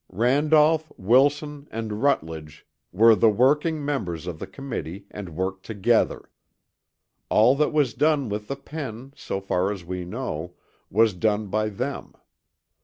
[0.09, 6.31] Randolph, Wilson and Rutledge were the working members of the Committee and worked together.
[7.29, 10.55] All that was done with the pen, so far as we know,
[10.89, 12.15] was done by them.